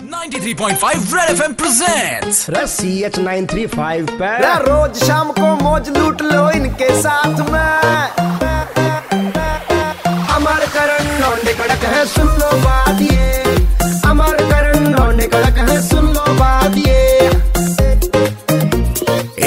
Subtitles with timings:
[0.00, 2.36] 93.5 Red FM presents
[2.72, 4.28] C H nine three five पे।
[4.64, 7.58] रोज शाम को मौज लूट लो इनके साथ में।
[10.36, 13.42] अमर करण लौंडे कड़क है सुन लो बात ये
[14.10, 17.02] अमर करण लौंडे कड़क है सुन लो बात ये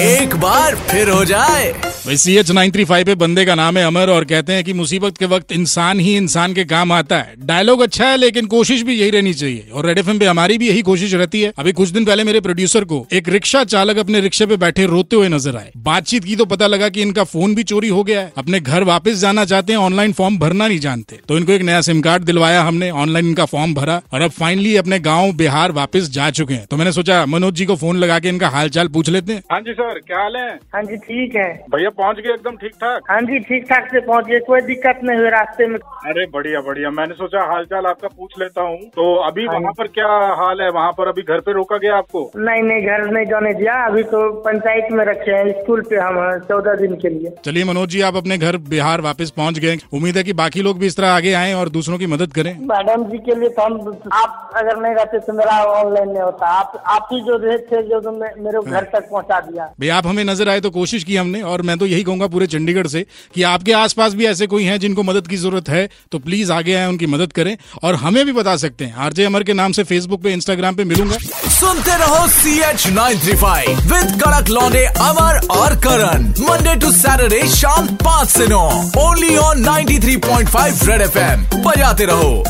[0.03, 1.73] एक बार फिर हो जाए।
[2.05, 4.63] भाई C H nine three five पे बंदे का नाम है अमर और कहते हैं
[4.63, 8.45] कि मुसीबत के वक्त इंसान ही इंसान के काम आता है। डायलॉग अच्छा है लेकिन
[8.45, 11.51] कोशिश भी यही रहनी चाहिए। और रेड एफ़ पे हमारी भी यही कोशिश रहती है।
[11.57, 15.15] अभी कुछ दिन पहले मेरे प्रोड्यूसर को एक रिक्शा चालक अपने रिक्शे पे बैठे रोते
[15.15, 18.21] हुए नज़र आए। बातचीत की तो पता लगा की इनका फ़ोन भी चोरी हो गया
[18.21, 21.61] है। अपने घर वापस जाना चाहते हैं ऑनलाइन फॉर्म भरना नहीं जानते। तो इनको एक
[21.61, 25.71] नया सिम कार्ड दिलवाया हमने ऑनलाइन इनका फॉर्म भरा। और अब फाइनली अपने गाँव बिहार
[25.71, 28.87] वापस जा चुके हैं। तो मैंने सोचा मनोज जी को फ़ोन लगा के इनका हालचाल
[28.89, 30.49] पूछ लेते हैं। हाँ जी सर क्या हाल है?
[30.75, 33.99] हाँ जी ठीक है। भैया पहुँच गए एकदम ठीक ठाक हाँ जी ठीक ठाक से
[34.01, 35.77] गए कोई दिक्कत नहीं हुई रास्ते में।
[36.07, 40.07] अरे बढ़िया बढ़िया। मैंने सोचा हालचाल आपका पूछ लेता हूँ। तो अभी वहाँ पर क्या
[40.37, 40.69] हाल है?
[40.71, 42.21] वहाँ पर अभी घर पे रोका गया आपको?
[42.37, 46.17] नहीं नहीं घर नहीं जाने दिया। अभी तो पंचायत में रखे हैं स्कूल पे हम
[46.47, 50.17] चौदह दिन के लिए। चलिए मनोज जी आप अपने घर बिहार वापस पहुँच गए। उम्मीद
[50.17, 53.03] है कि बाकी लोग भी इस तरह आगे आए और दूसरों की मदद करें। मैडम
[53.09, 56.81] जी के लिए तो हम आप अगर नहीं रहते तो मेरा ऑनलाइन नहीं होता। आप
[56.87, 60.23] आप ही जो रहे थे जो तो मेरे घर तक पहुँचा दिया। भाई आप हमें
[60.23, 63.43] नज़र आए तो कोशिश की हमने और मैं तो यही कहूँगा पूरे चंडीगढ़ से कि
[63.45, 66.87] आपके आसपास भी ऐसे कोई हैं जिनको मदद की ज़रूरत है तो प्लीज़ आगे आए,
[66.87, 70.21] उनकी मदद करें और हमें भी बता सकते हैं। आरजे अमर के नाम से फेसबुक
[70.23, 71.17] पे इंस्टाग्राम पे मिलूँगा।
[71.51, 76.91] सुनते रहो C H nine three five with कड़क लौंडे अमर और करण मंडे टू
[76.93, 78.65] सैटरडे शाम पाँच से नौ
[78.99, 82.43] only on 93.5 red F M बजाते रहो।